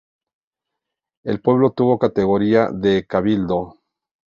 [1.23, 3.77] El pueblo tuvo categoría de cabildo.